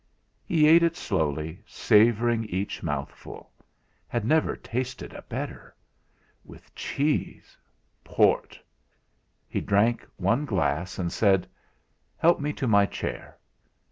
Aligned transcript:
He 0.43 0.67
ate 0.67 0.81
it 0.81 0.97
slowly, 0.97 1.61
savouring 1.67 2.45
each 2.45 2.81
mouthful; 2.81 3.51
had 4.07 4.25
never 4.25 4.55
tasted 4.55 5.13
a 5.13 5.21
better. 5.21 5.75
With 6.43 6.73
cheese 6.73 7.55
port! 8.03 8.59
He 9.47 9.61
drank 9.61 10.07
one 10.17 10.43
glass, 10.45 10.97
and 10.97 11.11
said: 11.11 11.45
"Help 12.17 12.39
me 12.39 12.51
to 12.51 12.65
my 12.67 12.87
chair." 12.87 13.37